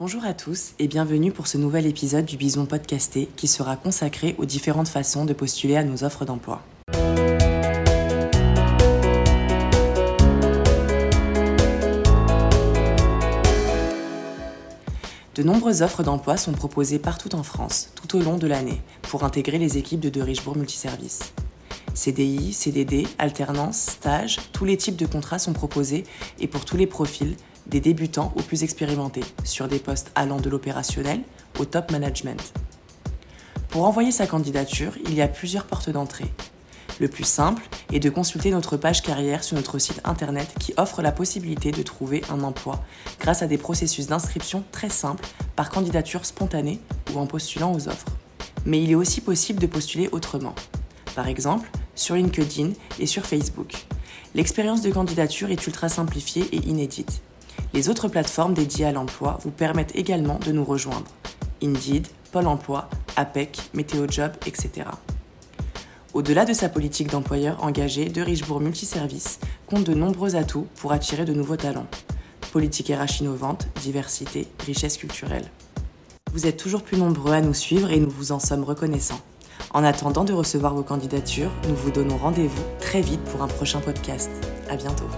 Bonjour 0.00 0.24
à 0.24 0.32
tous 0.32 0.74
et 0.78 0.86
bienvenue 0.86 1.32
pour 1.32 1.48
ce 1.48 1.58
nouvel 1.58 1.84
épisode 1.84 2.24
du 2.24 2.36
Bison 2.36 2.66
Podcasté 2.66 3.28
qui 3.34 3.48
sera 3.48 3.74
consacré 3.74 4.36
aux 4.38 4.44
différentes 4.44 4.86
façons 4.86 5.24
de 5.24 5.32
postuler 5.32 5.74
à 5.74 5.82
nos 5.82 6.04
offres 6.04 6.24
d'emploi. 6.24 6.62
De 15.34 15.42
nombreuses 15.42 15.82
offres 15.82 16.04
d'emploi 16.04 16.36
sont 16.36 16.52
proposées 16.52 17.00
partout 17.00 17.34
en 17.34 17.42
France, 17.42 17.90
tout 17.96 18.16
au 18.16 18.22
long 18.22 18.36
de 18.38 18.46
l'année, 18.46 18.80
pour 19.02 19.24
intégrer 19.24 19.58
les 19.58 19.78
équipes 19.78 19.98
de 19.98 20.10
De 20.10 20.22
Richebourg 20.22 20.56
Multiservice. 20.56 21.32
CDI, 21.94 22.52
CDD, 22.52 23.08
alternance, 23.18 23.78
stage, 23.78 24.38
tous 24.52 24.64
les 24.64 24.76
types 24.76 24.94
de 24.94 25.06
contrats 25.06 25.40
sont 25.40 25.54
proposés 25.54 26.04
et 26.38 26.46
pour 26.46 26.64
tous 26.64 26.76
les 26.76 26.86
profils, 26.86 27.34
des 27.68 27.80
débutants 27.80 28.32
aux 28.36 28.42
plus 28.42 28.62
expérimentés, 28.64 29.24
sur 29.44 29.68
des 29.68 29.78
postes 29.78 30.10
allant 30.14 30.40
de 30.40 30.50
l'opérationnel 30.50 31.20
au 31.58 31.64
top 31.64 31.90
management. 31.90 32.52
Pour 33.68 33.84
envoyer 33.84 34.12
sa 34.12 34.26
candidature, 34.26 34.92
il 35.04 35.14
y 35.14 35.22
a 35.22 35.28
plusieurs 35.28 35.64
portes 35.64 35.90
d'entrée. 35.90 36.32
Le 37.00 37.08
plus 37.08 37.24
simple 37.24 37.62
est 37.92 38.00
de 38.00 38.10
consulter 38.10 38.50
notre 38.50 38.76
page 38.76 39.02
carrière 39.02 39.44
sur 39.44 39.56
notre 39.56 39.78
site 39.78 40.00
internet 40.04 40.52
qui 40.58 40.74
offre 40.76 41.00
la 41.00 41.12
possibilité 41.12 41.70
de 41.70 41.82
trouver 41.82 42.24
un 42.28 42.42
emploi 42.42 42.82
grâce 43.20 43.42
à 43.42 43.46
des 43.46 43.58
processus 43.58 44.08
d'inscription 44.08 44.64
très 44.72 44.88
simples 44.88 45.24
par 45.54 45.70
candidature 45.70 46.24
spontanée 46.24 46.80
ou 47.14 47.18
en 47.18 47.26
postulant 47.26 47.72
aux 47.72 47.88
offres. 47.88 48.08
Mais 48.64 48.82
il 48.82 48.90
est 48.90 48.96
aussi 48.96 49.20
possible 49.20 49.60
de 49.60 49.66
postuler 49.66 50.08
autrement. 50.10 50.54
Par 51.14 51.28
exemple, 51.28 51.70
sur 51.94 52.16
LinkedIn 52.16 52.70
et 52.98 53.06
sur 53.06 53.26
Facebook. 53.26 53.74
L'expérience 54.34 54.82
de 54.82 54.90
candidature 54.90 55.50
est 55.50 55.66
ultra 55.66 55.88
simplifiée 55.88 56.48
et 56.52 56.68
inédite. 56.68 57.22
Les 57.74 57.88
autres 57.88 58.08
plateformes 58.08 58.54
dédiées 58.54 58.86
à 58.86 58.92
l'emploi 58.92 59.38
vous 59.42 59.50
permettent 59.50 59.96
également 59.96 60.38
de 60.44 60.52
nous 60.52 60.64
rejoindre. 60.64 61.06
Indeed, 61.62 62.06
Pôle 62.32 62.46
Emploi, 62.46 62.88
APEC, 63.16 63.70
Météojob, 63.74 64.32
etc. 64.46 64.86
Au-delà 66.14 66.44
de 66.44 66.52
sa 66.52 66.68
politique 66.68 67.10
d'employeur 67.10 67.62
engagé, 67.62 68.06
De 68.06 68.22
Richebourg 68.22 68.60
Multiservice 68.60 69.40
compte 69.66 69.84
de 69.84 69.94
nombreux 69.94 70.36
atouts 70.36 70.66
pour 70.76 70.92
attirer 70.92 71.24
de 71.24 71.34
nouveaux 71.34 71.56
talents. 71.56 71.86
Politique 72.52 72.88
RH 72.88 73.20
innovante, 73.20 73.68
diversité, 73.82 74.48
richesse 74.64 74.96
culturelle. 74.96 75.50
Vous 76.32 76.46
êtes 76.46 76.56
toujours 76.56 76.82
plus 76.82 76.96
nombreux 76.96 77.32
à 77.32 77.40
nous 77.40 77.54
suivre 77.54 77.90
et 77.90 78.00
nous 78.00 78.10
vous 78.10 78.32
en 78.32 78.38
sommes 78.38 78.64
reconnaissants. 78.64 79.20
En 79.72 79.84
attendant 79.84 80.24
de 80.24 80.32
recevoir 80.32 80.74
vos 80.74 80.82
candidatures, 80.82 81.50
nous 81.68 81.74
vous 81.74 81.90
donnons 81.90 82.16
rendez-vous 82.16 82.64
très 82.80 83.02
vite 83.02 83.22
pour 83.24 83.42
un 83.42 83.48
prochain 83.48 83.80
podcast. 83.80 84.30
À 84.70 84.76
bientôt. 84.76 85.08